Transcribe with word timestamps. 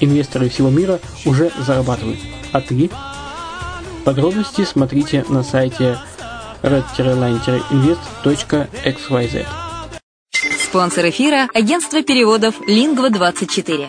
Инвесторы 0.00 0.48
всего 0.48 0.70
мира 0.70 1.00
уже 1.24 1.50
зарабатывают. 1.58 2.20
А 2.52 2.60
ты? 2.60 2.88
Подробности 4.04 4.64
смотрите 4.64 5.24
на 5.28 5.42
сайте 5.42 5.98
red-line-invest.xyz. 6.62 9.46
Спонсор 10.58 11.08
эфира– 11.08 11.48
агентство 11.54 12.02
переводов 12.02 12.60
«Лингва24». 12.68 13.88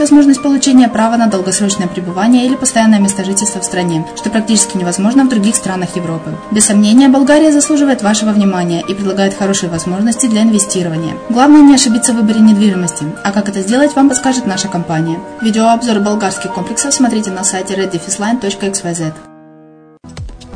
возможность 0.01 0.41
получения 0.41 0.89
права 0.89 1.15
на 1.15 1.27
долгосрочное 1.27 1.87
пребывание 1.87 2.45
или 2.45 2.55
постоянное 2.55 2.99
место 2.99 3.23
жительства 3.23 3.61
в 3.61 3.63
стране, 3.63 4.05
что 4.17 4.31
практически 4.31 4.75
невозможно 4.75 5.25
в 5.25 5.29
других 5.29 5.55
странах 5.55 5.95
Европы. 5.95 6.31
Без 6.51 6.65
сомнения, 6.65 7.07
Болгария 7.07 7.51
заслуживает 7.51 8.01
вашего 8.01 8.31
внимания 8.31 8.81
и 8.81 8.95
предлагает 8.95 9.35
хорошие 9.35 9.69
возможности 9.69 10.25
для 10.25 10.41
инвестирования. 10.41 11.13
Главное 11.29 11.61
не 11.61 11.75
ошибиться 11.75 12.13
в 12.13 12.15
выборе 12.15 12.39
недвижимости, 12.39 13.05
а 13.23 13.31
как 13.31 13.47
это 13.47 13.61
сделать, 13.61 13.95
вам 13.95 14.09
подскажет 14.09 14.47
наша 14.47 14.67
компания. 14.67 15.19
Видеообзор 15.41 15.99
болгарских 15.99 16.51
комплексов 16.51 16.93
смотрите 16.93 17.29
на 17.29 17.43
сайте 17.43 17.75
reddefisline.xyz. 17.75 19.13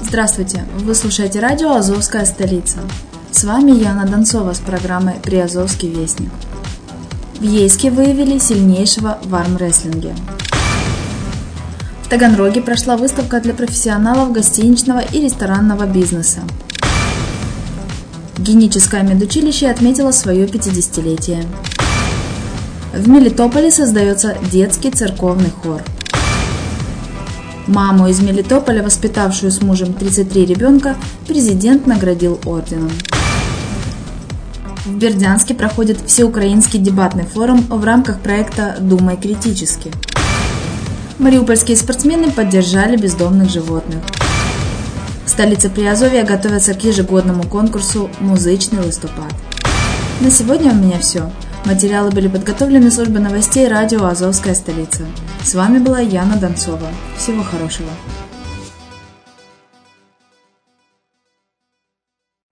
Здравствуйте! 0.02 0.66
Вы 0.80 0.96
слушаете 0.96 1.40
радио 1.40 1.74
«Азовская 1.74 2.26
столица». 2.26 2.80
С 3.32 3.44
вами 3.44 3.72
Яна 3.72 4.06
Донцова 4.08 4.54
с 4.54 4.60
программой 4.60 5.16
«Приазовский 5.22 5.90
вестник». 5.90 6.32
В 7.40 7.44
Ейске 7.44 7.92
выявили 7.92 8.40
сильнейшего 8.40 9.18
в 9.24 9.36
армрестлинге. 9.36 10.16
В 12.04 12.08
Таганроге 12.08 12.62
прошла 12.62 12.96
выставка 12.96 13.42
для 13.42 13.54
профессионалов 13.54 14.32
гостиничного 14.32 15.00
и 15.00 15.22
ресторанного 15.22 15.86
бизнеса. 15.86 16.42
Геническое 18.38 19.04
медучилище 19.04 19.68
отметило 19.68 20.12
свое 20.12 20.46
50-летие. 20.46 21.46
В 22.94 23.10
Мелитополе 23.10 23.70
создается 23.70 24.38
детский 24.50 24.92
церковный 24.92 25.50
хор. 25.50 25.82
Маму 27.68 28.08
из 28.08 28.22
Мелитополя, 28.22 28.82
воспитавшую 28.82 29.52
с 29.52 29.62
мужем 29.62 29.94
33 29.94 30.46
ребенка, 30.46 30.96
президент 31.28 31.86
наградил 31.86 32.40
орденом. 32.46 32.92
В 34.86 34.98
Бердянске 34.98 35.56
проходит 35.56 35.98
всеукраинский 36.06 36.78
дебатный 36.78 37.24
форум 37.24 37.62
в 37.70 37.84
рамках 37.84 38.20
проекта 38.20 38.78
«Думай 38.80 39.18
критически». 39.18 39.92
Мариупольские 41.18 41.76
спортсмены 41.76 42.32
поддержали 42.32 42.96
бездомных 42.96 43.50
животных. 43.50 44.04
В 45.26 45.30
столице 45.30 45.72
Приазовья 45.72 46.24
готовятся 46.24 46.76
к 46.76 46.84
ежегодному 46.84 47.46
конкурсу 47.46 48.12
«Музычный 48.20 48.86
листопад». 48.86 49.34
На 50.22 50.30
сегодня 50.30 50.72
у 50.72 50.76
меня 50.76 51.00
все. 51.00 51.32
Материалы 51.66 52.12
были 52.12 52.28
подготовлены 52.28 52.92
службой 52.92 53.22
новостей 53.22 53.68
радио 53.68 54.06
«Азовская 54.06 54.54
столица». 54.54 55.04
С 55.44 55.56
вами 55.56 55.80
была 55.80 56.00
Яна 56.00 56.36
Донцова. 56.36 56.90
Всего 57.18 57.42
хорошего. 57.42 57.90